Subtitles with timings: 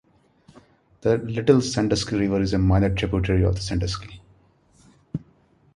[1.01, 4.19] The Little Sandusky River is a minor tributary of the Sandusky.